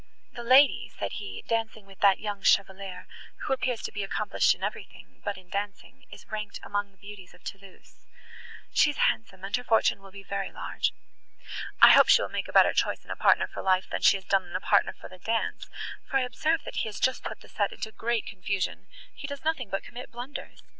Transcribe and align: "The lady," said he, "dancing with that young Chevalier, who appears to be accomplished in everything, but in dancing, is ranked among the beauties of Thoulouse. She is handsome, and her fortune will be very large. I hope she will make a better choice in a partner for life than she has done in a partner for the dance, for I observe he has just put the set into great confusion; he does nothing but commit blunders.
"The 0.33 0.41
lady," 0.41 0.91
said 0.97 1.11
he, 1.11 1.43
"dancing 1.47 1.85
with 1.85 1.99
that 1.99 2.17
young 2.19 2.41
Chevalier, 2.41 3.05
who 3.45 3.53
appears 3.53 3.83
to 3.83 3.91
be 3.91 4.03
accomplished 4.03 4.55
in 4.55 4.63
everything, 4.63 5.21
but 5.23 5.37
in 5.37 5.47
dancing, 5.47 6.07
is 6.09 6.25
ranked 6.31 6.59
among 6.63 6.89
the 6.89 6.97
beauties 6.97 7.35
of 7.35 7.43
Thoulouse. 7.43 8.07
She 8.73 8.89
is 8.89 8.97
handsome, 8.97 9.43
and 9.43 9.55
her 9.55 9.63
fortune 9.63 10.01
will 10.01 10.09
be 10.09 10.23
very 10.23 10.51
large. 10.51 10.91
I 11.83 11.91
hope 11.91 12.09
she 12.09 12.19
will 12.23 12.29
make 12.29 12.47
a 12.47 12.51
better 12.51 12.73
choice 12.73 13.05
in 13.05 13.11
a 13.11 13.15
partner 13.15 13.45
for 13.45 13.61
life 13.61 13.91
than 13.91 14.01
she 14.01 14.17
has 14.17 14.25
done 14.25 14.47
in 14.47 14.55
a 14.55 14.59
partner 14.59 14.93
for 14.93 15.07
the 15.07 15.19
dance, 15.19 15.67
for 16.07 16.17
I 16.17 16.21
observe 16.23 16.61
he 16.73 16.87
has 16.89 16.99
just 16.99 17.23
put 17.23 17.41
the 17.41 17.47
set 17.47 17.71
into 17.71 17.91
great 17.91 18.25
confusion; 18.25 18.87
he 19.13 19.27
does 19.27 19.45
nothing 19.45 19.69
but 19.69 19.83
commit 19.83 20.09
blunders. 20.11 20.63